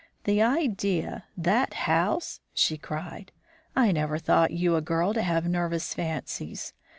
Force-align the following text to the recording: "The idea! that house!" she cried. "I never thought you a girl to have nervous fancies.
"The 0.23 0.41
idea! 0.41 1.25
that 1.37 1.75
house!" 1.85 2.39
she 2.55 2.75
cried. 2.75 3.31
"I 3.75 3.91
never 3.91 4.17
thought 4.17 4.49
you 4.49 4.75
a 4.75 4.81
girl 4.81 5.13
to 5.13 5.21
have 5.21 5.47
nervous 5.47 5.93
fancies. 5.93 6.73